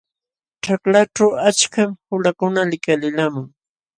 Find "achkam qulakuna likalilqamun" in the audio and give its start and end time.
1.49-3.47